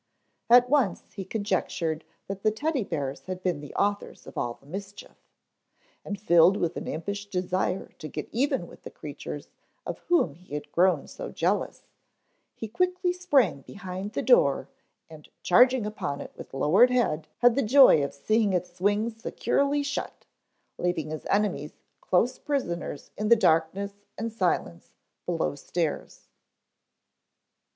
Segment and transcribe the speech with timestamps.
[0.49, 4.65] At once he conjectured that the Teddy bears had been the authors of all the
[4.65, 5.15] mischief;
[6.03, 9.49] and filled with an impish desire to get even with the creatures
[9.85, 11.91] of whom he had grown so jealous,
[12.55, 14.67] he quickly sprang behind the door
[15.07, 19.83] and charging upon it with lowered head had the joy of seeing it swing securely
[19.83, 20.25] shut,
[20.79, 24.95] leaving his enemies close prisoners in the darkness and silence
[25.27, 26.25] below stairs.